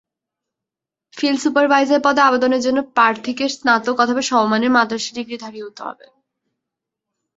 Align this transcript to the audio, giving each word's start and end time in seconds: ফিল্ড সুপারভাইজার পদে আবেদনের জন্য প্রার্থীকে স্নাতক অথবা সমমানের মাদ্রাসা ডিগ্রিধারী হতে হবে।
ফিল্ড 1.13 1.39
সুপারভাইজার 1.41 1.99
পদে 2.03 2.21
আবেদনের 2.23 2.61
জন্য 2.61 2.79
প্রার্থীকে 2.95 3.45
স্নাতক 3.55 3.95
অথবা 3.99 4.21
সমমানের 4.29 4.71
মাদ্রাসা 4.71 5.11
ডিগ্রিধারী 5.17 5.59
হতে 5.61 5.81
হবে। 5.87 6.05